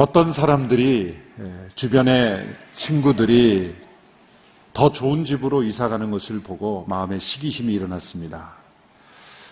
[0.00, 3.74] 어떤 사람들이 예, 주변의 친구들이
[4.72, 8.52] 더 좋은 집으로 이사 가는 것을 보고 마음에 시기심이 일어났습니다.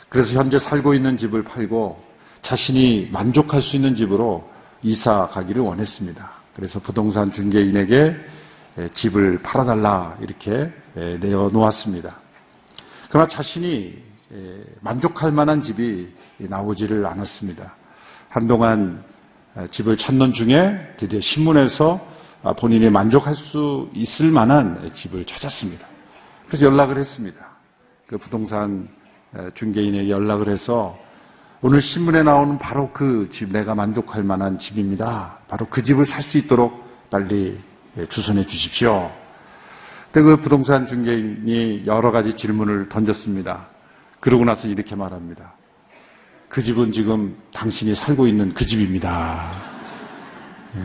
[0.09, 2.03] 그래서 현재 살고 있는 집을 팔고
[2.43, 4.48] 자신이 만족할 수 있는 집으로
[4.82, 6.30] 이사 가기를 원했습니다.
[6.55, 8.16] 그래서 부동산 중개인에게 예,
[8.93, 12.17] 집을 팔아달라 이렇게 예, 내어놓았습니다.
[13.08, 16.08] 그러나 자신이 예, 만족할 만한 집이
[16.39, 17.75] 나오지를 않았습니다.
[18.29, 19.03] 한동안
[19.54, 25.86] 어, 집을 찾는 중에 드디어 신문에서 아, 본인이 만족할 수 있을 만한 집을 찾았습니다.
[26.46, 27.39] 그래서 연락을 했습니다.
[28.06, 28.89] 그 부동산
[29.32, 30.98] 어, 중개인에게 연락을 해서
[31.62, 35.39] 오늘 신문에 나오는 바로 그 집, 내가 만족할 만한 집입니다.
[35.48, 39.11] 바로 그 집을 살 수 있도록 빨리 예, 주선해 주십시오.
[40.06, 43.69] 그때 그 부동산 중개인이 여러 가지 질문을 던졌습니다.
[44.20, 45.55] 그러고 나서 이렇게 말합니다.
[46.48, 49.53] 그 집은 지금 당신이 살고 있는 그 집입니다.
[50.77, 50.81] 예.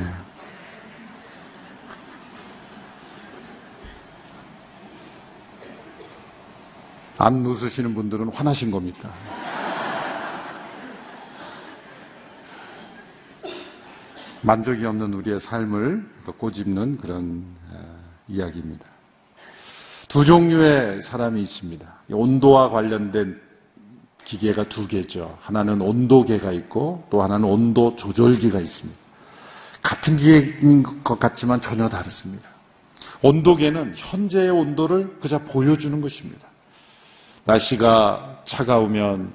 [7.17, 9.13] 안 웃으시는 분들은 화나신 겁니까?
[14.42, 18.86] 만족이 없는 우리의 삶을 또 꼬집는 그런 어, 이야기입니다.
[20.08, 21.88] 두 종류의 사람이 있습니다.
[22.09, 23.39] 온도와 관련된
[24.25, 25.38] 기계가 두 개죠.
[25.42, 29.00] 하나는 온도계가 있고 또 하나는 온도 조절기가 있습니다.
[29.81, 32.50] 같은 기계인 것 같지만 전혀 다릅니다.
[33.22, 36.47] 온도계는 현재의 온도를 그저 보여주는 것입니다.
[37.45, 39.31] 날씨가 차가우면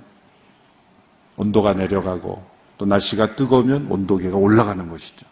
[1.37, 2.45] 온도가 내려가고
[2.78, 5.27] 또 날씨가 뜨거우면 온도계가 올라가는 것이죠.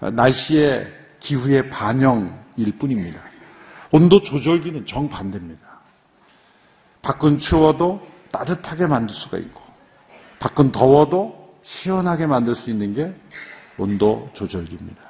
[0.00, 3.20] 날씨의 기후의 반영일 뿐입니다.
[3.90, 5.66] 온도 조절기는 정반대입니다.
[7.02, 9.62] 밖은 추워도 따뜻하게 만들 수가 있고,
[10.38, 13.14] 밖은 더워도 시원하게 만들 수 있는 게
[13.76, 15.02] 온도 조절기입니다.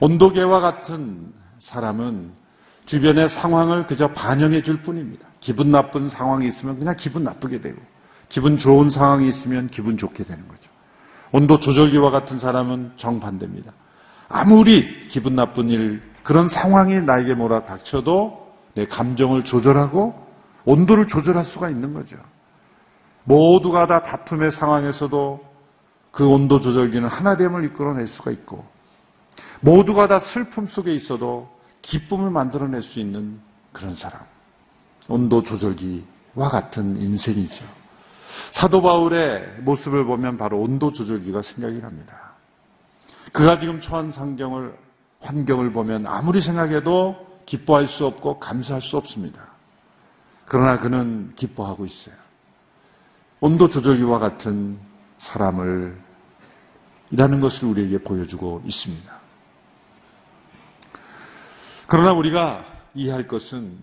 [0.00, 2.32] 온도계와 같은 사람은
[2.86, 5.26] 주변의 상황을 그저 반영해 줄 뿐입니다.
[5.40, 7.80] 기분 나쁜 상황이 있으면 그냥 기분 나쁘게 되고,
[8.28, 10.70] 기분 좋은 상황이 있으면 기분 좋게 되는 거죠.
[11.32, 13.72] 온도 조절기와 같은 사람은 정반대입니다.
[14.28, 20.26] 아무리 기분 나쁜 일, 그런 상황이 나에게 몰아 닥쳐도 내 감정을 조절하고
[20.64, 22.16] 온도를 조절할 수가 있는 거죠.
[23.24, 25.48] 모두가 다 다툼의 상황에서도
[26.10, 28.66] 그 온도 조절기는 하나됨을 이끌어낼 수가 있고
[29.60, 31.48] 모두가 다 슬픔 속에 있어도
[31.82, 33.40] 기쁨을 만들어낼 수 있는
[33.72, 34.20] 그런 사람.
[35.08, 37.64] 온도 조절기와 같은 인생이죠.
[38.58, 42.32] 사도 바울의 모습을 보면 바로 온도 조절기가 생각이 납니다.
[43.32, 44.76] 그가 지금 처한 상경을,
[45.20, 49.46] 환경을 보면 아무리 생각해도 기뻐할 수 없고 감사할 수 없습니다.
[50.44, 52.16] 그러나 그는 기뻐하고 있어요.
[53.38, 54.76] 온도 조절기와 같은
[55.18, 55.96] 사람을
[57.12, 59.14] 이라는 것을 우리에게 보여주고 있습니다.
[61.86, 62.64] 그러나 우리가
[62.96, 63.78] 이해할 것은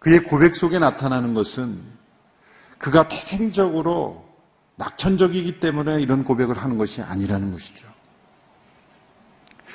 [0.00, 1.99] 그의 고백 속에 나타나는 것은
[2.80, 4.26] 그가 태생적으로
[4.76, 7.86] 낙천적이기 때문에 이런 고백을 하는 것이 아니라는 것이죠.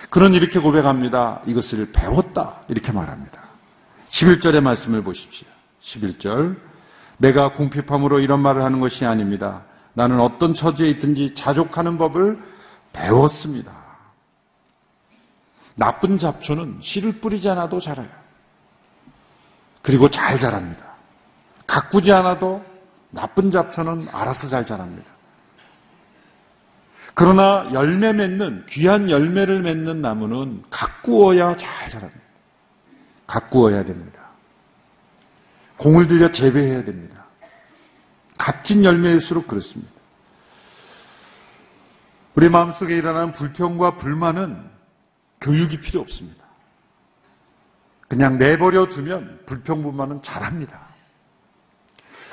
[0.10, 1.42] 그는 이렇게 고백합니다.
[1.46, 2.62] 이것을 배웠다.
[2.68, 3.42] 이렇게 말합니다.
[4.10, 5.48] 11절의 말씀을 보십시오.
[5.82, 6.58] 11절.
[7.20, 9.64] 내가 궁핍함으로 이런 말을 하는 것이 아닙니다.
[9.94, 12.42] 나는 어떤 처지에 있든지 자족하는 법을
[12.92, 13.72] 배웠습니다.
[15.76, 18.10] 나쁜 잡초는 씨를 뿌리지 않아도 자라요.
[19.84, 20.86] 그리고 잘 자랍니다.
[21.68, 22.66] 가꾸지 않아도
[23.16, 25.10] 나쁜 잡초는 알아서 잘 자랍니다.
[27.14, 32.22] 그러나 열매 맺는 귀한 열매를 맺는 나무는 가꾸어야 잘 자랍니다.
[33.26, 34.20] 가꾸어야 됩니다.
[35.78, 37.26] 공을 들여 재배해야 됩니다.
[38.38, 39.94] 값진 열매일수록 그렇습니다.
[42.36, 44.62] 우리 마음속에 일어나는 불평과 불만은
[45.40, 46.44] 교육이 필요 없습니다.
[48.10, 50.85] 그냥 내버려 두면 불평불만은 잘합니다.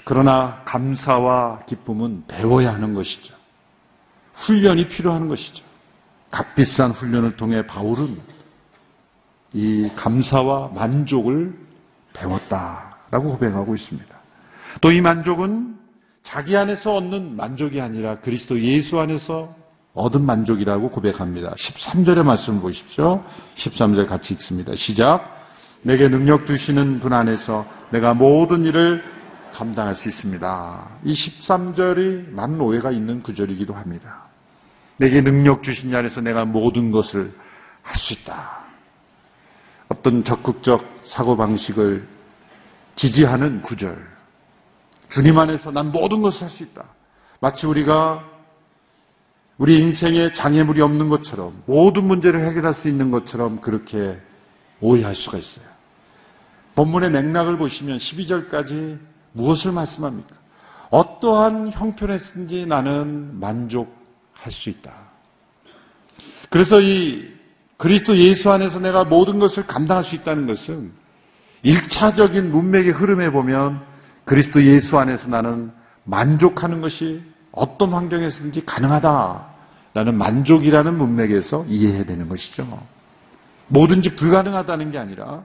[0.04, 3.34] 그러나 감사와 기쁨은 배워야 하는 것이죠.
[4.34, 5.64] 훈련이 필요한 것이죠.
[6.30, 8.18] 값비싼 훈련을 통해 바울은
[9.52, 11.54] 이 감사와 만족을
[12.14, 14.12] 배웠다라고 고백하고 있습니다.
[14.80, 15.76] 또 이 만족은
[16.22, 19.54] 자기 안에서 얻는 만족이 아니라 그리스도 예수 안에서
[19.94, 21.52] 얻은 만족이라고 고백합니다.
[21.54, 23.22] 13절의 말씀을 보십시오.
[23.56, 24.74] 13절 같이 읽습니다.
[24.74, 25.42] 시작.
[25.82, 29.04] 내게 능력 주시는 분 안에서 내가 모든 일을
[29.52, 30.88] 감당할 수 있습니다.
[31.04, 34.22] 이 13절이 많은 오해가 있는 구절이기도 합니다.
[34.96, 37.32] 내게 능력 주신 자 안에서 내가 모든 것을
[37.82, 38.62] 할 수 있다.
[39.88, 42.06] 어떤 적극적 사고방식을
[42.94, 44.06] 지지하는 구절.
[45.08, 46.84] 주님 안에서 난 모든 것을 할 수 있다.
[47.40, 48.24] 마치 우리가
[49.58, 54.18] 우리 인생에 장애물이 없는 것처럼 모든 문제를 해결할 수 있는 것처럼 그렇게
[54.80, 55.66] 오해할 수가 있어요.
[56.74, 58.98] 본문의 맥락을 보시면 12절까지
[59.32, 60.36] 무엇을 말씀합니까?
[60.90, 64.92] 어떠한 형편에서든지 나는 만족할 수 있다.
[66.50, 67.32] 그래서 이
[67.78, 70.92] 그리스도 예수 안에서 내가 모든 것을 감당할 수 있다는 것은
[71.64, 73.82] 1차적인 문맥의 흐름에 보면
[74.24, 75.72] 그리스도 예수 안에서 나는
[76.04, 82.86] 만족하는 것이 어떤 환경에서든지 가능하다라는 만족이라는 문맥에서 이해해야 되는 것이죠.
[83.68, 85.44] 뭐든지 불가능하다는 게 아니라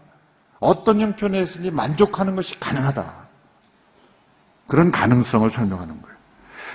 [0.59, 3.26] 어떤 형편에서든지 만족하는 것이 가능하다.
[4.67, 6.17] 그런 가능성을 설명하는 거예요.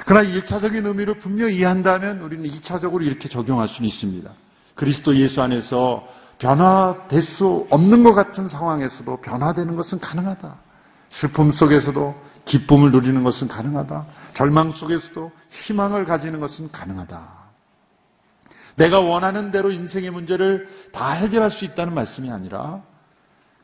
[0.07, 4.31] 그러나 1차적인 의미를 분명히 이해한다면 우리는 2차적으로 이렇게 적용할 수는 있습니다.
[4.75, 6.07] 그리스도 예수 안에서
[6.39, 10.57] 변화될 수 없는 것 같은 상황에서도 변화되는 것은 가능하다.
[11.09, 12.15] 슬픔 속에서도
[12.47, 14.07] 기쁨을 누리는 것은 가능하다.
[14.33, 17.43] 절망 속에서도 희망을 가지는 것은 가능하다.
[18.77, 22.83] 내가 원하는 대로 인생의 문제를 다 해결할 수 있다는 말씀이 아니라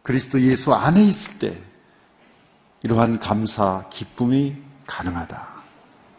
[0.02, 1.62] 그리스도 예수 안에 있을 때
[2.82, 5.48] 이러한 감사, 기쁨이 가능하다.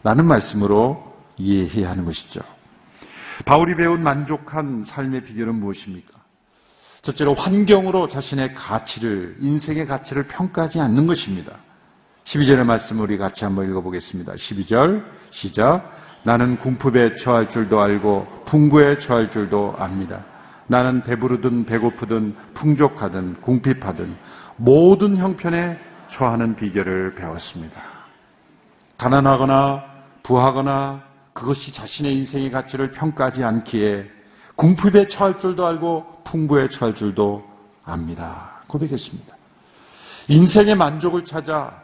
[0.02, 2.40] 라는 말씀으로 이해해야 하는 것이죠.
[3.44, 6.20] 바울이 배운 만족한 삶의 비결은 무엇입니까?
[7.02, 11.52] 첫째로 환경으로 자신의 가치를, 인생의 가치를 평가하지 않는 것입니다.
[12.24, 14.34] 12절의 말씀을 우리 같이 한번 읽어보겠습니다.
[14.34, 15.90] 12절, 시작.
[16.22, 20.26] 나는 궁핍에 처할 줄도 알고 풍부에 처할 줄도 압니다.
[20.66, 24.16] 나는 배부르든 배고프든 풍족하든 궁핍하든
[24.56, 25.78] 모든 형편에
[26.10, 27.80] 처하는 비결을 배웠습니다.
[28.98, 29.84] 가난하거나
[30.22, 31.02] 부하거나
[31.32, 34.10] 그것이 자신의 인생의 가치를 평가하지 않기에
[34.56, 37.48] 궁핍에 처할 줄도 알고 풍부에 처할 줄도
[37.84, 38.60] 압니다.
[38.66, 39.34] 고백했습니다.
[40.28, 41.80] 인생의 만족을 찾아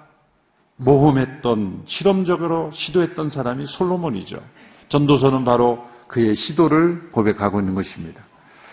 [0.77, 4.39] 모험했던 실험적으로 시도했던 사람이 솔로몬이죠.
[4.89, 8.23] 전도서는 바로 그의 시도를 고백하고 있는 것입니다.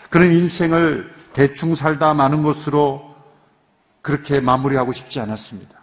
[0.10, 3.13] 그런 인생을 대충 살다 마는 것으로
[4.04, 5.82] 그렇게 마무리하고 싶지 않았습니다.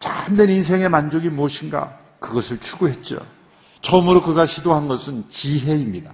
[0.00, 1.96] 참된 인생의 만족이 무엇인가?
[2.18, 3.18] 그것을 추구했죠.
[3.82, 6.12] 처음으로 그가 시도한 것은 지혜입니다.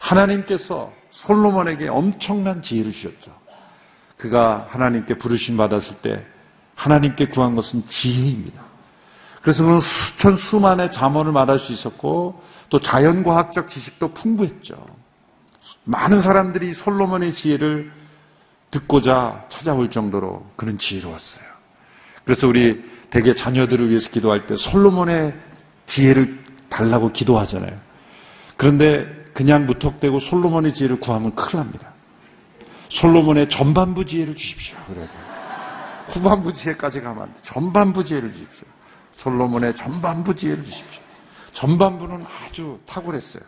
[0.00, 3.30] 하나님께서 솔로몬에게 엄청난 지혜를 주셨죠.
[4.16, 6.26] 그가 하나님께 부르심 받았을 때
[6.74, 8.62] 하나님께 구한 것은 지혜입니다.
[9.42, 14.74] 그래서 그는 수천 수만의 잠언을 말할 수 있었고 또 자연과학적 지식도 풍부했죠.
[15.84, 17.92] 많은 사람들이 솔로몬의 지혜를
[18.70, 21.44] 듣고자 찾아올 정도로 그는 지혜로웠어요.
[22.24, 25.34] 그래서 우리 대개 자녀들을 위해서 기도할 때 솔로몬의
[25.86, 27.78] 지혜를 달라고 기도하잖아요.
[28.56, 31.92] 그런데 그냥 무턱대고 솔로몬의 지혜를 구하면 큰일 납니다.
[32.90, 34.76] 솔로몬의 전반부 지혜를 주십시오.
[34.86, 35.08] 그래도
[36.08, 37.40] 후반부 지혜까지 가면 안 돼.
[37.42, 38.66] 전반부 지혜를 주십시오.
[39.14, 41.02] 솔로몬의 전반부 지혜를 주십시오.
[41.52, 43.42] 전반부는 아주 탁월했어요.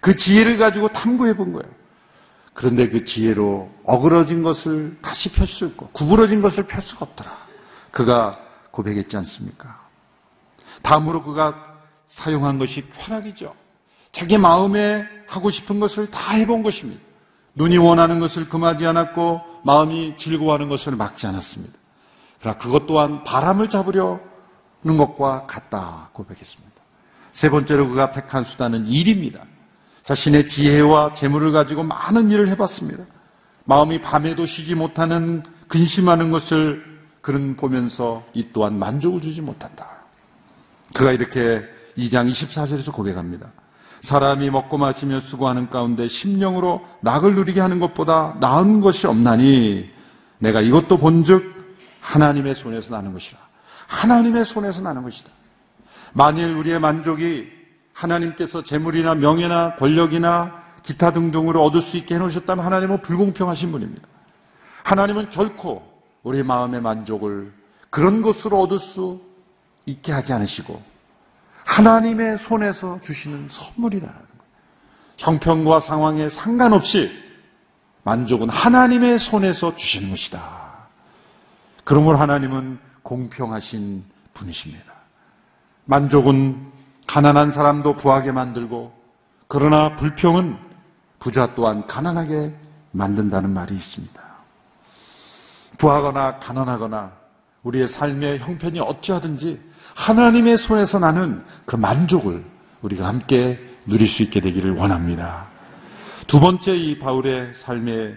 [0.00, 1.72] 그 지혜를 가지고 탐구해 본 거예요.
[2.56, 7.30] 그런데 그 지혜로 어그러진 것을 다시 펼수 있고 구부러진 것을 펼 수가 없더라.
[7.90, 9.78] 그가 고백했지 않습니까?
[10.80, 11.76] 다음으로 그가
[12.06, 13.54] 사용한 것이 쾌락이죠.
[14.10, 17.02] 자기 마음에 하고 싶은 것을 다 해본 것입니다.
[17.56, 21.74] 눈이 원하는 것을 금하지 않았고 마음이 즐거워하는 것을 막지 않았습니다.
[22.40, 24.18] 그러나 그것 또한 바람을 잡으려는
[24.82, 26.74] 것과 같다 고백했습니다.
[27.34, 29.44] 세 번째로 그가 택한 수단은 일입니다.
[30.06, 33.02] 자신의 지혜와 재물을 가지고 많은 일을 해봤습니다.
[33.64, 36.84] 마음이 밤에도 쉬지 못하는 근심하는 것을
[37.20, 39.88] 그는 보면서 이 또한 만족을 주지 못한다.
[40.94, 41.60] 그가 이렇게
[41.98, 43.48] 2장 24절에서 고백합니다.
[44.02, 49.90] 사람이 먹고 마시며 수고하는 가운데 심령으로 낙을 누리게 하는 것보다 나은 것이 없나니
[50.38, 51.52] 내가 이것도 본즉
[52.00, 53.40] 하나님의 손에서 나는 것이라.
[53.88, 55.30] 하나님의 손에서 나는 것이다.
[56.12, 57.55] 만일 우리의 만족이
[57.96, 64.06] 하나님께서 재물이나 명예나 권력이나 기타 등등으로 얻을 수 있게 해놓으셨다면 하나님은 불공평하신 분입니다.
[64.84, 65.82] 하나님은 결코
[66.22, 67.52] 우리 마음의 만족을
[67.90, 69.20] 그런 것으로 얻을 수
[69.86, 70.80] 있게 하지 않으시고
[71.64, 74.26] 하나님의 손에서 주시는 선물이라는 거예요.
[75.16, 77.10] 형편과 상황에 상관없이
[78.02, 80.40] 만족은 하나님의 손에서 주시는 것이다.
[81.82, 84.92] 그러므로 하나님은 공평하신 분이십니다.
[85.86, 86.75] 만족은
[87.06, 88.92] 가난한 사람도 부하게 만들고
[89.48, 90.56] 그러나 불평은
[91.18, 92.54] 부자 또한 가난하게
[92.92, 94.26] 만든다는 말이 있습니다.
[95.78, 97.12] 부하거나 가난하거나
[97.62, 99.60] 우리의 삶의 형편이 어찌하든지
[99.94, 102.44] 하나님의 손에서 나는 그 만족을
[102.82, 105.46] 우리가 함께 누릴 수 있게 되기를 원합니다.
[106.26, 108.16] 두 번째 이 바울의 삶의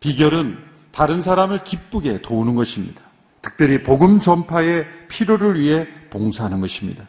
[0.00, 0.58] 비결은
[0.90, 3.02] 다른 사람을 기쁘게 도우는 것입니다.
[3.40, 7.04] 특별히 복음 전파의 필요를 위해 봉사하는 것입니다.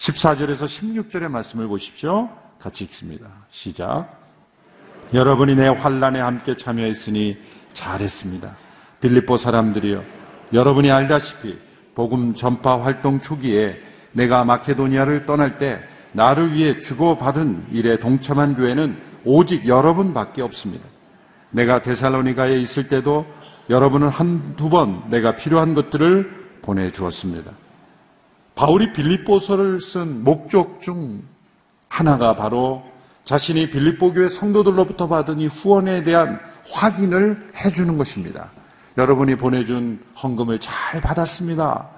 [0.00, 2.30] 14절에서 16절의 말씀을 보십시오.
[2.58, 3.26] 같이 읽습니다.
[3.50, 4.08] 시작.
[5.12, 7.36] 여러분이 내 환란에 함께 참여했으니
[7.74, 8.56] 잘했습니다.
[9.00, 10.02] 빌립보 사람들이여,
[10.54, 11.58] 여러분이 알다시피
[11.94, 13.76] 복음 전파 활동 초기에
[14.12, 20.86] 내가 마케도니아를 떠날 때 나를 위해 주고받은 일에 동참한 교회는 오직 여러분밖에 없습니다.
[21.50, 23.26] 내가 데살로니가에 있을 때도
[23.68, 27.52] 여러분은 한두 번 내가 필요한 것들을 보내주었습니다.
[28.60, 31.22] 바울이 빌립보서를 쓴 목적 중
[31.88, 32.82] 하나가 바로
[33.24, 36.38] 자신이 빌립보 교회 성도들로부터 받은 이 후원에 대한
[36.70, 38.50] 확인을 해주는 것입니다.
[38.98, 41.88] 여러분이 보내준 헌금을 잘 받았습니다.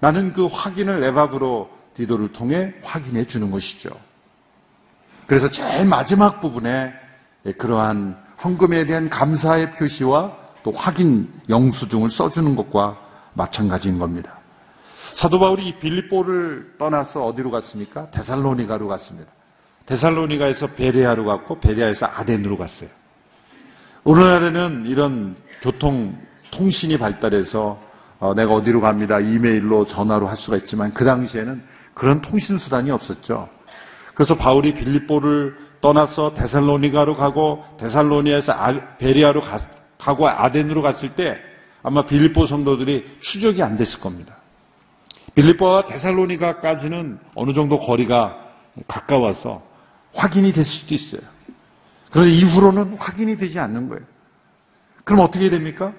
[0.00, 3.88] 나는 그 확인을 에바브로 디도를 통해 확인해 주는 것이죠.
[5.26, 6.92] 그래서 제일 마지막 부분에
[7.56, 12.98] 그러한 헌금에 대한 감사의 표시와 또 확인 영수증을 써주는 것과
[13.32, 14.35] 마찬가지인 겁니다.
[15.16, 18.10] 사도 바울이 이 빌립보를 떠나서 어디로 갔습니까?
[18.10, 19.32] 데살로니가로 갔습니다.
[19.86, 22.90] 데살로니가에서 베레아로 갔고 베레아에서 아덴으로 갔어요.
[24.04, 26.20] 오늘날에는 이런 교통
[26.50, 27.80] 통신이 발달해서
[28.18, 29.18] 어, 내가 어디로 갑니다.
[29.18, 31.62] 이메일로 전화로 할 수가 있지만 그 당시에는
[31.94, 33.48] 그런 통신 수단이 없었죠.
[34.12, 39.58] 그래서 바울이 빌립보를 떠나서 데살로니가로 가고 데살로니아에서 아- 베리아로 가,
[39.96, 41.38] 가고 아덴으로 갔을 때
[41.82, 44.35] 아마 빌립보 성도들이 추적이 안 됐을 겁니다.
[45.36, 48.36] 빌립보와 데살로니가까지는 어느 정도 거리가
[48.88, 49.62] 가까워서
[50.14, 51.20] 확인이 됐을 수도 있어요.
[52.10, 54.02] 그런데 이후로는 확인이 되지 않는 거예요.
[55.04, 55.92] 그럼 어떻게 됩니까?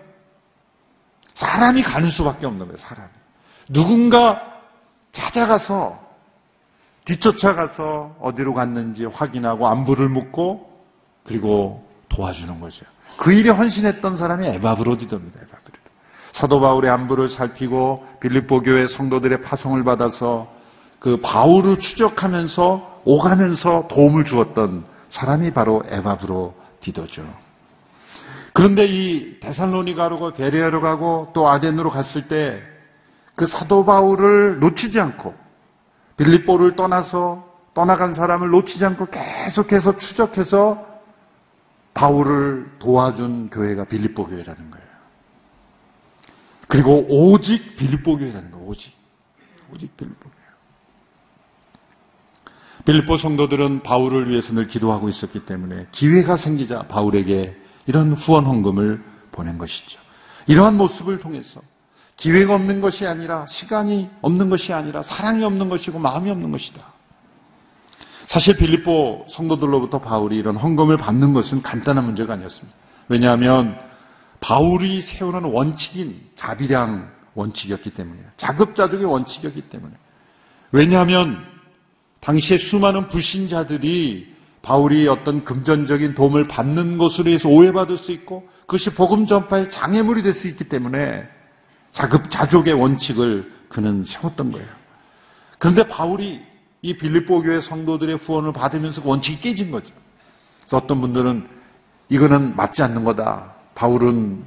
[1.35, 3.09] 사람이 가는 수밖에 없는 거예요, 사람이.
[3.69, 4.41] 누군가
[5.11, 6.07] 찾아가서
[7.05, 10.83] 뒤쫓아가서 어디로 갔는지 확인하고 안부를 묻고
[11.23, 12.85] 그리고 도와주는 거죠.
[13.17, 15.41] 그 일에 헌신했던 사람이 에바브로디도입니다.
[15.41, 15.56] 에바브로디.
[16.37, 20.47] 사도 바울의 안부를 살피고 빌립보 교회 성도들의 파송을 받아서
[20.99, 27.23] 그 바울을 추적하면서 오가면서 도움을 주었던 사람이 바로 에바브로 디도죠.
[28.53, 32.77] 그런데 이 데살로니가로 가고 베레아로 가고 또 아덴으로 갔을 때
[33.37, 35.31] 그 사도 바울을 놓치지 않고
[36.17, 40.83] 빌립보를 떠나서 떠나간 사람을 놓치지 않고 계속해서 추적해서
[41.93, 44.87] 바울을 도와준 교회가 빌립보 교회라는 거예요.
[46.67, 48.65] 그리고 오직 빌립보 교회라는 거예요.
[48.65, 48.93] 오직.
[49.73, 50.37] 오직 빌립보 교회.
[52.85, 57.55] 빌립보 성도들은 바울을 위해서 늘 기도하고 있었기 때문에 기회가 생기자 바울에게
[57.85, 59.99] 이런 후원 헌금을 보낸 것이죠.
[60.47, 61.61] 이러한 모습을 통해서
[62.15, 66.81] 기회가 없는 것이 아니라 시간이 없는 것이 아니라 사랑이 없는 것이고 마음이 없는 것이다.
[68.25, 72.75] 사실 빌립보 성도들로부터 바울이 이런 헌금을 받는 것은 간단한 문제가 아니었습니다.
[73.07, 73.79] 왜냐하면
[74.39, 78.25] 바울이 세우는 원칙인 자비량 원칙이었기 때문이에요.
[78.37, 79.93] 자급자족의 원칙이었기 때문에.
[80.71, 81.43] 왜냐하면
[82.19, 89.25] 당시에 수많은 불신자들이 바울이 어떤 금전적인 도움을 받는 것으로 해서 오해받을 수 있고 그것이 복음
[89.25, 91.27] 전파의 장애물이 될 수 있기 때문에
[91.91, 94.67] 자급자족의 원칙을 그는 세웠던 거예요.
[95.57, 96.41] 그런데 바울이
[96.81, 99.93] 이 빌립보 교회 성도들의 후원을 받으면서 그 원칙이 깨진 거죠.
[100.59, 101.47] 그래서 어떤 분들은
[102.09, 103.56] 이거는 맞지 않는 거다.
[103.77, 104.43] 바울은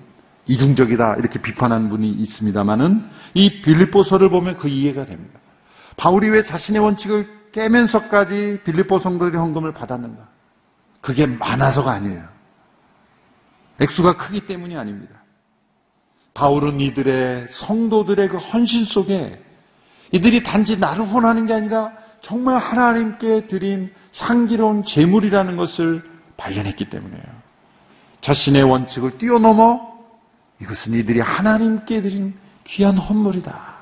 [0.48, 1.14] 이중적이다.
[1.14, 5.38] 이렇게 비판하는 분이 있습니다만은 이 빌립보서를 보면 그 이해가 됩니다.
[5.96, 10.26] 바울이 왜 자신의 원칙을 깨면서까지 빌립보 성도들의 헌금을 받았는가?
[11.00, 12.24] 그게 많아서가 아니에요.
[13.78, 15.22] 액수가 크기 때문이 아닙니다.
[16.34, 19.40] 바울은 이들의 성도들의 그 헌신 속에
[20.10, 26.02] 이들이 단지 나를 후원하는 게 아니라 정말 하나님께 드린 향기로운 제물이라는 것을
[26.36, 27.39] 발견했기 때문이에요.
[28.20, 29.90] 자신의 원칙을 뛰어넘어
[30.60, 32.34] 이것은 이들이 하나님께 드린
[32.64, 33.80] 귀한 헌물이다.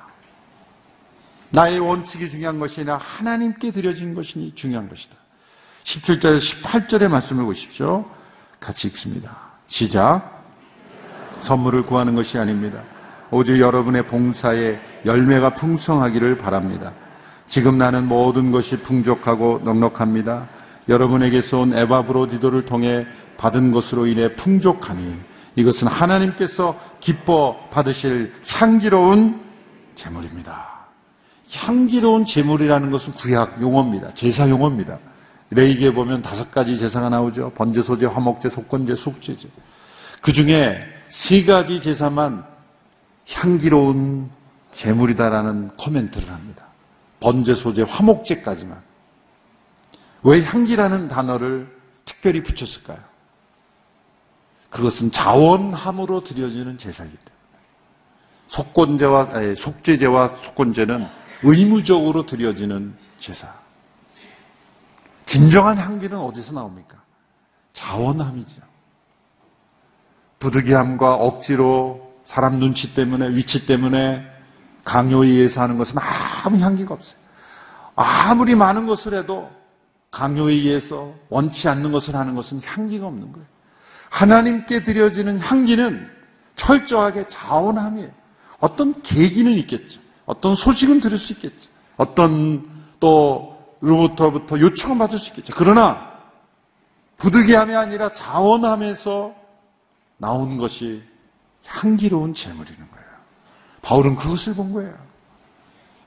[1.51, 5.17] 나의 원칙이 중요한 것이 아니라 하나님께 드려진 것이 중요한 것이다.
[5.85, 8.05] 17절에서 18절의 말씀을 보십시오.
[8.61, 9.37] 같이 읽습니다.
[9.69, 10.45] 시작.
[11.41, 12.83] 선물을 구하는 것이 아닙니다.
[13.31, 16.93] 오직 여러분의 봉사에 열매가 풍성하기를 바랍니다.
[17.47, 20.49] 지금 나는 모든 것이 풍족하고 넉넉합니다.
[20.89, 25.17] 여러분에게서 온 에바브로디도를 통해 받은 것으로 인해 풍족하니
[25.57, 29.41] 이것은 하나님께서 기뻐 받으실 향기로운
[29.95, 30.79] 제물입니다.
[31.53, 34.15] 향기로운 제물이라는 것은 구약 용어입니다.
[34.15, 34.99] 제사 용어입니다.
[35.51, 37.53] 레이기에 보면 다섯 가지 제사가 나오죠.
[37.55, 39.49] 번제, 소제, 화목제, 속건제, 속죄제.
[40.21, 40.79] 그 중에
[41.09, 42.45] 세 가지 제사만
[43.33, 44.31] 향기로운
[44.73, 46.65] 제물이다라는 코멘트를 합니다.
[47.21, 48.88] 번제, 소제, 화목제까지만.
[50.23, 52.99] 왜 향기라는 단어를 특별히 붙였을까요?
[54.71, 57.39] 그것은 자원함으로 드려지는 제사이기 때문에
[58.49, 61.07] 속건제와 아니, 속죄제와 속건제는
[61.43, 63.53] 의무적으로 드려지는 제사.
[65.25, 66.97] 진정한 향기는 어디서 나옵니까?
[67.73, 68.63] 자원함이죠.
[70.39, 74.27] 부득이함과 억지로 사람 눈치 때문에 위치 때문에
[74.85, 75.97] 강요에 의해서 하는 것은
[76.45, 77.19] 아무 향기가 없어요.
[77.95, 79.51] 아무리 많은 것을 해도
[80.11, 83.47] 강요에 의해서 원치 않는 것을 하는 것은 향기가 없는 거예요.
[84.11, 86.11] 하나님께 드려지는 향기는
[86.55, 88.11] 철저하게 자원함이에요.
[88.61, 90.01] 어떤 계기는 있겠죠.
[90.27, 91.71] 어떤 소식은 들을 수 있겠죠.
[91.97, 92.69] 어떤
[93.01, 95.53] 또 로부터부터 요청을 받을 수 있겠죠.
[95.57, 96.09] 그러나
[97.19, 99.35] 부득이함이 아니라 자원함에서
[100.17, 101.03] 나온 것이
[101.67, 103.09] 향기로운 재물이는 거예요.
[103.83, 104.95] 바울은 그것을 본 거예요.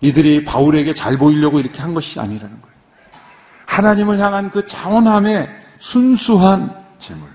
[0.02, 2.71] 이들이 바울에게 잘 보이려고 이렇게 한 것이 아니라는 거예요.
[3.72, 5.48] 하나님을 향한 그 자원함의
[5.80, 7.30] 순수한 재물.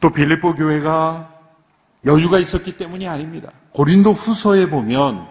[0.00, 1.28] 또 빌립보 교회가
[2.04, 3.50] 여유가 있었기 때문이 아닙니다.
[3.72, 5.26] 고린도 후서에 보면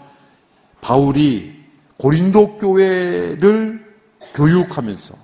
[0.82, 1.58] 바울이
[1.96, 3.96] 고린도 교회를
[4.34, 5.16] 교육하면서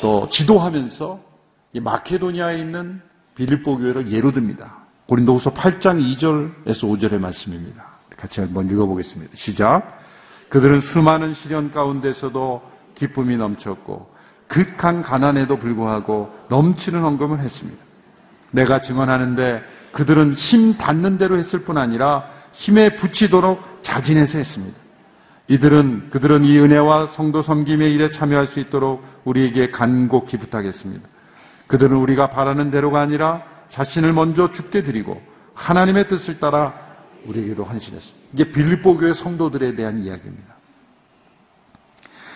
[0.00, 1.20] 또 지도하면서
[1.72, 3.02] 이 마케도니아에 있는
[3.34, 4.76] 빌립보 교회를 예로 듭니다.
[5.06, 7.84] 고린도 후서 8장 2절에서 5절의 말씀입니다.
[8.16, 9.34] 같이 한번 읽어보겠습니다.
[9.34, 9.98] 시작.
[10.50, 14.12] 그들은 수많은 시련 가운데서도 기쁨이 넘쳤고
[14.48, 17.82] 극한 가난에도 불구하고 넘치는 헌금을 했습니다.
[18.50, 24.78] 내가 증언하는데 그들은 힘 닿는 대로 했을 뿐 아니라 힘에 붙이도록 자진해서 했습니다.
[25.48, 31.08] 이들은 그들은 이 은혜와 성도 섬김의 일에 참여할 수 있도록 우리에게 간곡히 부탁했습니다.
[31.66, 35.20] 그들은 우리가 바라는 대로가 아니라 자신을 먼저 죽게 드리고
[35.54, 36.74] 하나님의 뜻을 따라
[37.26, 38.28] 우리에게도 헌신했습니다.
[38.34, 40.51] 이게 빌립보 교회 성도들에 대한 이야기입니다.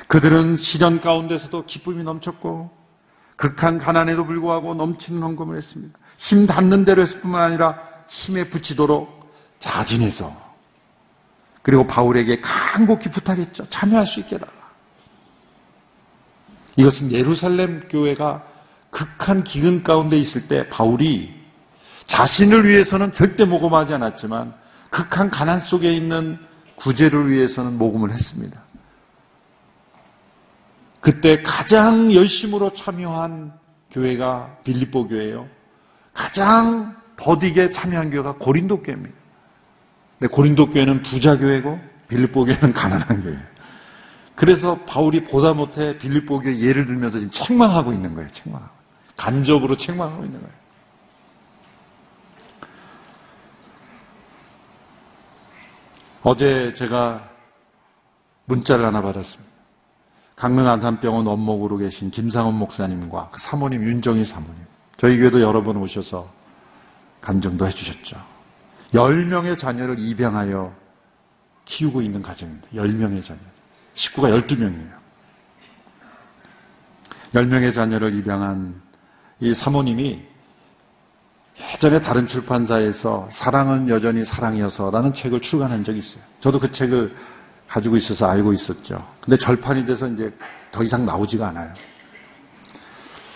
[0.07, 2.71] 그들은 시련 가운데서도 기쁨이 넘쳤고
[3.37, 5.99] 극한 가난에도 불구하고 넘치는 헌금을 했습니다.
[6.17, 10.35] 힘 닿는 대로 했을 뿐만 아니라 힘에 붙이도록 자진해서
[11.63, 13.69] 그리고 바울에게 간곡히 부탁했죠.
[13.69, 14.53] 참여할 수 있게 해달라.
[16.77, 18.45] 이것은 예루살렘 교회가
[18.91, 21.35] 극한 기근 가운데 있을 때 바울이
[22.07, 24.55] 자신을 위해서는 절대 모금하지 않았지만
[24.91, 26.39] 극한 가난 속에 있는
[26.77, 28.66] 구제를 위해서는 모금을 했습니다.
[31.07, 33.53] 그때 가장 열심으로 참여한
[33.93, 35.49] 교회가 빌립보 교회예요.
[36.13, 39.15] 가장 더디게 참여한 교회가 고린도 교회입니다.
[40.19, 43.41] 근데 고린도 교회는 부자 교회고 빌립보 교회는 가난한 교회예요.
[44.35, 48.29] 그래서 바울이 보다 못해 빌립보 교회 예를 들면서 지금 책망하고 있는 거예요.
[48.31, 48.73] 책망하고.
[49.17, 50.55] 간접으로 책망하고 있는 거예요.
[56.25, 57.31] 어제 제가
[58.47, 59.46] 문자를 하나 받았습니다.
[60.37, 64.55] 강릉 안산병원 원목으로 계신 김상원 목사님과 그 사모님 윤정희 사모님.
[64.99, 66.31] 저희 교회도 여러 번 오셔서
[67.23, 68.23] 간증도 해주셨죠.
[68.93, 70.75] 10명의 자녀를 입양하여
[71.65, 72.69] 키우고 있는 가정입니다.
[72.75, 73.41] 10명의 자녀.
[73.95, 74.95] 식구가 12명이에요.
[77.33, 78.81] 10명의 자녀를 입양한
[79.41, 80.23] 이 사모님이
[81.73, 86.23] 예전에 다른 출판사에서 사랑은 여전히 사랑이어서라는 책을 출간한 적이 있어요.
[86.41, 87.15] 저도 그 책을
[87.69, 89.07] 가지고 있어서 알고 있었죠.
[89.21, 90.33] 근데 절판이 돼서 이제
[90.71, 91.73] 더 이상 나오지가 않아요.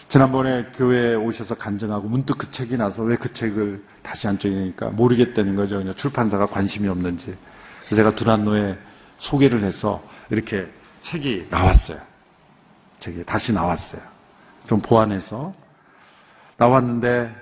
[0.08, 5.54] 지난번에 교회에 오셔서 간증하고 문득 그 책이 나서 왜 그 책을 다시 안 적으니까 모르겠다는
[5.54, 5.78] 거죠.
[5.78, 7.26] 그냥 출판사가 관심이 없는지.
[7.84, 8.76] 그래서 제가 두란노에
[9.18, 10.68] 소개를 해서 이렇게
[11.02, 11.98] 책이 나왔어요.
[12.98, 14.02] 책이 다시 나왔어요.
[14.66, 15.54] 좀 보완해서.
[16.56, 17.34] 나왔는데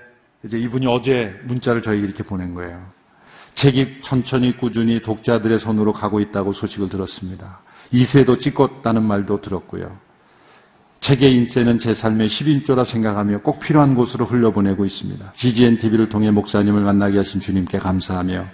[0.43, 2.85] 이제 이분이 어제 문자를 저에게 이렇게 보낸 거예요.
[3.59, 7.59] 책이 천천히 꾸준히 독자들의 손으로 가고 있다고 소식을 들었습니다.
[7.91, 9.97] 이세도 찍었다는 말도 들었고요.
[11.01, 15.33] 책의 인쇄는 제 삶의 10인조라 생각하며 꼭 필요한 곳으로 흘려보내고 있습니다.
[15.35, 18.45] CGN TV를 통해 목사님을 만나게 하신 주님께 감사하며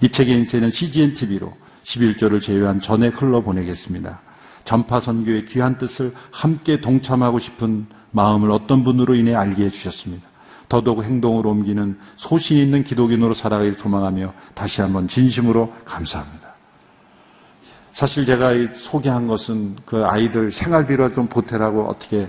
[0.00, 4.20] 이 책의 인쇄는 CGN TV로 11조를 제외한 전액 흘러보내겠습니다.
[4.62, 10.31] 전파 선교의 귀한 뜻을 함께 동참하고 싶은 마음을 어떤 분으로 인해 알게 해주셨습니다.
[10.72, 16.54] 더더욱 행동으로 옮기는 소신 있는 기독인으로 살아가길 소망하며 다시 한번 진심으로 감사합니다.
[17.92, 22.26] 사실 제가 소개한 것은 그 아이들 생활비로 좀 보태라고 어떻게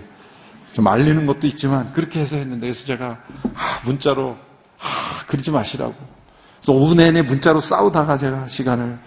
[0.73, 3.17] 좀 알리는 것도 있지만 그렇게 해서 했는데 그래서 제가
[3.53, 4.35] 아, 문자로
[4.77, 5.95] 아, 그러지 마시라고.
[6.57, 8.99] 그래서 오후 내내 문자로 싸우다가 제가 시간을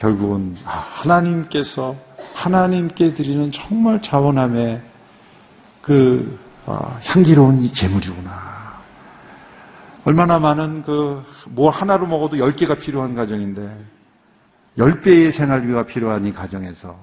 [0.00, 1.94] 결국은 아, 하나님께서
[2.34, 4.82] 하나님께 드리는 정말 자원함의
[5.80, 6.49] 그 어,
[7.04, 8.50] 향기로운 이 재물이구나.
[10.04, 13.84] 얼마나 많은 그 뭐 하나로 먹어도 열 개가 필요한 가정인데
[14.78, 16.98] 열 배의 생활비가 필요한 이 가정에서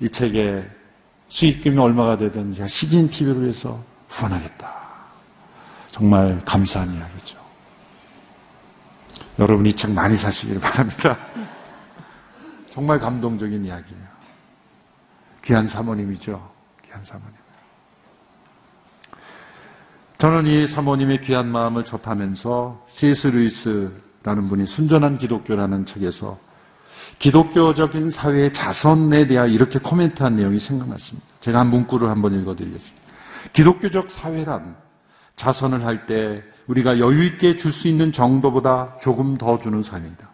[0.00, 0.68] 이 책의
[1.28, 4.74] 수익금이 얼마가 되든 제가 CGN TV로 해서 후원하겠다.
[5.90, 7.38] 정말 감사한 이야기죠.
[9.38, 11.16] 여러분 이 책 많이 사시길 바랍니다.
[12.70, 14.02] 정말 감동적인 이야기예요.
[15.44, 16.50] 귀한 사모님이죠.
[16.84, 17.34] 귀한 사모님.
[20.20, 23.28] 저는 이 사모님의 귀한 마음을 접하면서 C.S.
[23.28, 26.38] 루이스라는 분이 순전한 기독교라는 책에서
[27.18, 31.26] 기독교적인 사회의 자선에 대하여 이렇게 코멘트한 내용이 생각났습니다.
[31.40, 33.00] 제가 한 문구를 한번 읽어드리겠습니다.
[33.54, 34.76] 기독교적 사회란
[35.36, 40.28] 자선을 할 때 우리가 여유 있게 줄 수 있는 정도보다 조금 더 주는 사회이다.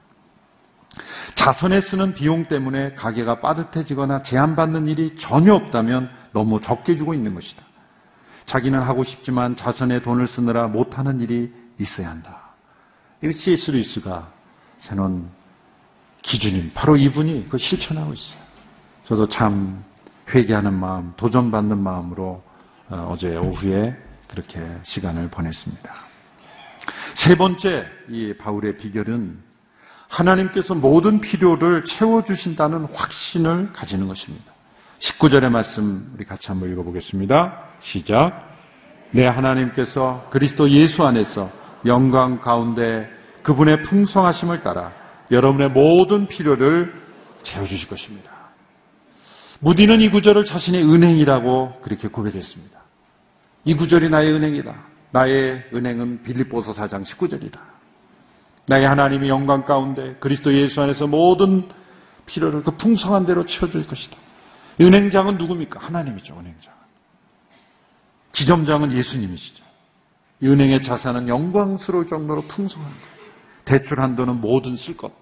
[1.36, 7.65] 자선에 쓰는 비용 때문에 가게가 빠듯해지거나 제한받는 일이 전혀 없다면 너무 적게 주고 있는 것이다.
[8.46, 12.40] 자기는 하고 싶지만 자선에 돈을 쓰느라 못하는 일이 있어야 한다.
[13.22, 13.72] 이거 C.S.
[13.72, 14.32] 루이스가
[14.78, 15.28] 세놓은
[16.22, 18.40] 기준인 바로 이분이 그 실천하고 있어요.
[19.04, 19.84] 저도 참
[20.32, 22.42] 회개하는 마음, 도전받는 마음으로
[22.88, 23.96] 어, 어제 오후에
[24.28, 25.94] 그렇게 시간을 보냈습니다.
[27.14, 29.42] 세 번째 이 바울의 비결은
[30.08, 34.55] 하나님께서 모든 필요를 채워주신다는 확신을 가지는 것입니다.
[34.98, 37.62] 19절의 말씀 우리 같이 한번 읽어보겠습니다.
[37.80, 38.56] 시작.
[39.10, 41.50] 내 하나님께서 그리스도 예수 안에서
[41.84, 43.08] 영광 가운데
[43.42, 44.92] 그분의 풍성하심을 따라
[45.30, 46.92] 여러분의 모든 필요를
[47.42, 48.30] 채워주실 것입니다.
[49.60, 52.78] 무디는 이 구절을 자신의 은행이라고 그렇게 고백했습니다.
[53.64, 54.74] 이 구절이 나의 은행이다.
[55.12, 57.58] 나의 은행은 빌립보서 4장 19절이다.
[58.68, 61.68] 나의 하나님이 영광 가운데 그리스도 예수 안에서 모든
[62.26, 64.16] 필요를 그 풍성한 대로 채워줄 것이다.
[64.80, 65.80] 은행장은 누굽니까?
[65.80, 66.72] 하나님이죠, 은행장.
[68.32, 69.64] 지점장은 예수님이시죠.
[70.40, 72.98] 이 은행의 자산은 영광스러울 정도로 풍성한 것.
[73.64, 75.12] 대출 한도는 모든 쓸 것.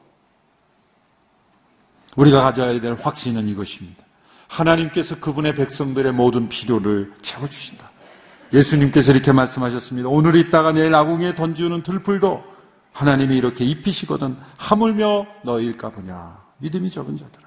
[2.16, 4.02] 우리가 가져야 될 확신은 이것입니다.
[4.48, 7.90] 하나님께서 그분의 백성들의 모든 필요를 채워주신다.
[8.52, 10.08] 예수님께서 이렇게 말씀하셨습니다.
[10.08, 12.44] 오늘 있다가 내일 아궁이에 던지우는 들풀도
[12.92, 16.38] 하나님이 이렇게 입히시거든 하물며 너일까 보냐.
[16.58, 17.43] 믿음이 적은 자들아.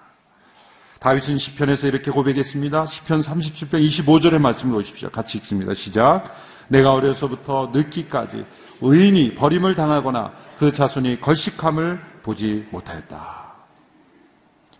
[0.99, 2.85] 다윗은 시편에서 이렇게 고백했습니다.
[2.85, 5.09] 시편 37편 25절의 말씀을 보십시오.
[5.09, 5.73] 같이 읽습니다.
[5.73, 6.33] 시작.
[6.67, 8.45] 내가 어려서부터 늙기까지
[8.81, 13.47] 의인이 버림을 당하거나 그 자손이 걸식함을 보지 못하였다.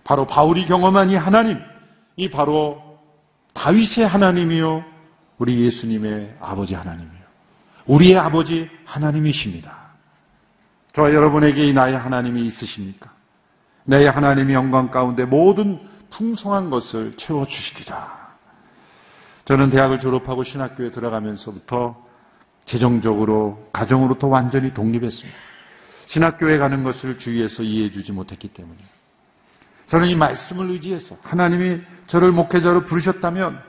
[0.03, 1.59] 바로 바울이 경험한 이 하나님,
[2.15, 2.81] 이 바로
[3.53, 4.83] 다윗의 하나님이요,
[5.37, 7.11] 우리 예수님의 아버지 하나님이요,
[7.85, 9.75] 우리의 아버지 하나님이십니다.
[10.93, 13.11] 저 여러분에게 이 나의 하나님이 있으십니까?
[13.83, 18.27] 내 하나님의 영광 가운데 모든 풍성한 것을 채워주시리라.
[19.45, 22.05] 저는 대학을 졸업하고 신학교에 들어가면서부터
[22.65, 25.37] 재정적으로, 가정으로부터 완전히 독립했습니다.
[26.05, 28.77] 신학교에 가는 것을 주위에서 이해해 주지 못했기 때문에.
[29.87, 33.61] 저는 이 말씀을 의지해서 하나님이 저를 목회자로 부르셨다면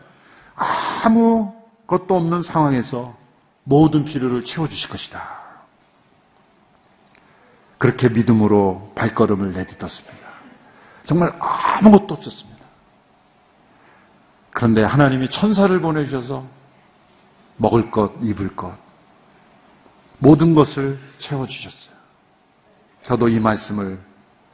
[1.04, 1.54] 아무
[1.86, 3.16] 것도 없는 상황에서
[3.64, 5.38] 모든 필요를 채워주실 것이다.
[7.78, 10.27] 그렇게 믿음으로 발걸음을 내딛었습니다.
[11.08, 12.62] 정말 아무것도 없었습니다.
[14.50, 16.46] 그런데 하나님이 천사를 보내주셔서
[17.56, 18.78] 먹을 것, 입을 것,
[20.18, 21.96] 모든 것을 채워주셨어요.
[23.00, 23.98] 저도 이 말씀을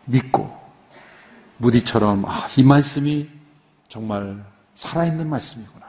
[0.04, 0.56] 믿고,
[1.56, 3.28] 무디처럼, 아, 이 말씀이
[3.88, 4.44] 정말
[4.76, 5.84] 살아있는 말씀이구나.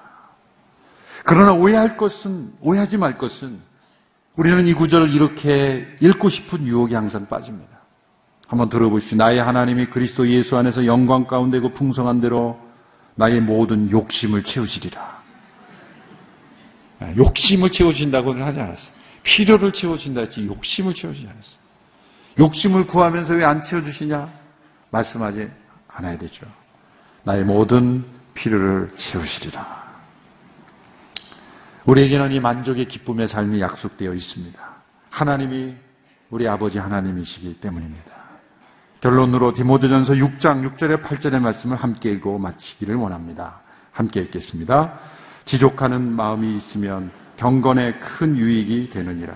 [1.25, 3.61] 그러나 오해할 것은, 오해하지 말 것은,
[4.35, 7.74] 우리는 이 구절을 이렇게 읽고 싶은 유혹이 항상 빠집니다.
[8.47, 9.17] 한번 들어보십시오.
[9.17, 12.59] 나의 하나님이 그리스도 예수 안에서 영광 가운데 그 풍성한 대로
[13.15, 15.23] 나의 모든 욕심을 채우시리라.
[16.99, 18.95] 아, 욕심을 채워주신다고는 하지 않았어요.
[19.23, 21.59] 필요를 채워준다 했지 욕심을 채워주지 않았어요.
[22.37, 24.31] 욕심을 구하면서 왜 안 채워주시냐?
[24.91, 25.49] 말씀하지
[25.87, 26.45] 않아야 되죠.
[27.23, 29.85] 나의 모든 필요를 채우시리라.
[31.85, 34.59] 우리에게는 이 만족의 기쁨의 삶이 약속되어 있습니다.
[35.09, 35.75] 하나님이
[36.29, 38.14] 우리 아버지 하나님이시기 때문입니다.
[39.05, 43.61] 결론으로 디모데전서 6장 6절에 8절의 말씀을 함께 읽고 마치기를 원합니다.
[43.91, 44.93] 함께 읽겠습니다.
[45.43, 49.35] 지족하는 마음이 있으면 경건에 큰 유익이 되느니라.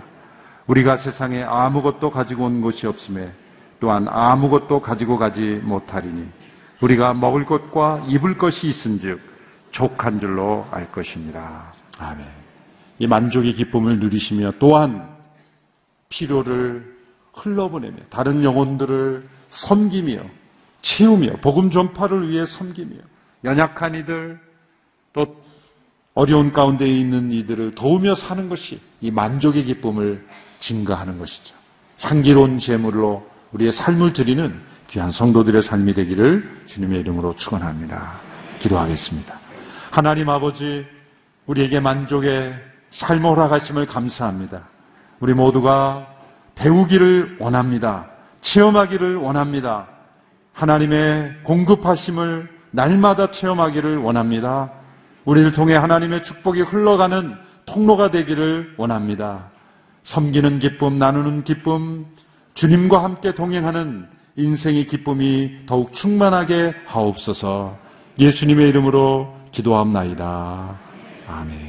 [0.66, 3.32] 우리가 세상에 아무것도 가지고 온 것이 없음에
[3.80, 6.28] 또한 아무것도 가지고 가지 못하리니
[6.82, 9.20] 우리가 먹을 것과 입을 것이 있은즉
[9.70, 11.74] 족한 줄로 알 것입니다.
[12.00, 12.26] 아멘.
[12.98, 15.08] 이 만족의 기쁨을 누리시며 또한
[16.10, 16.98] 필요를
[17.34, 20.22] 흘러보내며 다른 영혼들을 섬기며
[20.82, 22.96] 채우며 복음 전파를 위해 섬기며
[23.44, 24.40] 연약한 이들
[25.14, 25.36] 또
[26.14, 30.26] 어려운 가운데 있는 이들을 도우며 사는 것이 이 만족의 기쁨을
[30.60, 31.56] 증가하는 것이죠.
[32.02, 34.60] 향기로운 제물로 우리의 삶을 드리는
[34.90, 38.20] 귀한 성도들의 삶이 되기를 주님의 이름으로 축원합니다.
[38.60, 39.40] 기도하겠습니다.
[39.92, 40.86] 하나님 아버지
[41.46, 42.56] 우리에게 만족의
[42.92, 44.68] 삶을 허락하심을 감사합니다.
[45.20, 46.08] 우리 모두가
[46.56, 48.10] 배우기를 원합니다.
[48.42, 49.88] 체험하기를 원합니다.
[50.54, 54.72] 하나님의 공급하심을 날마다 체험하기를 원합니다.
[55.26, 59.50] 우리를 통해 하나님의 축복이 흘러가는 통로가 되기를 원합니다.
[60.04, 62.06] 섬기는 기쁨, 나누는 기쁨,
[62.54, 67.78] 주님과 함께 동행하는 인생의 기쁨이 더욱 충만하게 하옵소서
[68.18, 70.80] 예수님의 이름으로 기도합나이다.
[71.28, 71.69] 아멘.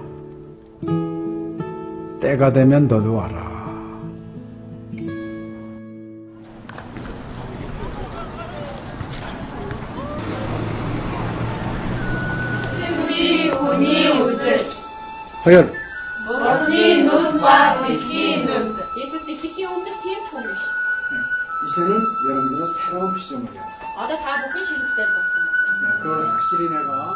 [2.21, 3.49] 때가 되면 너도 와라.
[12.77, 13.51] 승비
[21.67, 23.61] 이제는 여러분들은 새로운 시점이야.
[23.97, 24.63] 아다 다 먹기
[24.95, 25.29] 때 봤어.
[25.81, 27.15] 네, 그걸 확실히 내가.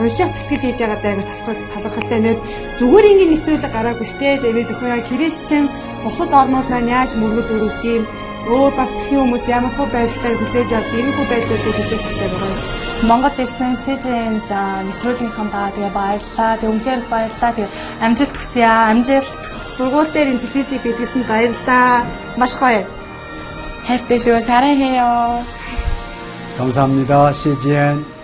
[0.00, 1.28] уншаад тэтгэл хийж байгаа даа гэж
[1.72, 2.40] талархалтай нээд
[2.78, 4.40] зүгээр ингээд нэвтрүүлэг гараагүй штэ.
[4.40, 5.64] Тэгээд өхөө Кристиан
[6.04, 8.04] бусад орнууд маань яаж мөргөл өрөвт юм
[8.48, 12.64] өөр бас тхэн хүмүүс ямар хөө байдлаар хүлээж авд ийм хөө байдлуудыг хүлээж авдаг байгаас
[13.08, 16.52] Монгол ирсэн СЖН-д нэвтрүүлгийнхаа даа тэгээ баярлаа.
[16.60, 17.52] Тэг үнхээр баярлаа.
[17.56, 17.68] Тэг
[18.04, 18.92] амжилт хүсье аа.
[18.92, 19.40] Амжилт.
[19.72, 22.04] Сургууль дээр энэ телевизийг бидлсэн баярлаа.
[22.36, 22.84] Маш гоё.
[23.88, 24.40] хайртай шүү.
[24.44, 25.40] Сарай хэё.
[26.58, 27.32] 감사합니다.
[27.32, 28.19] 시 g n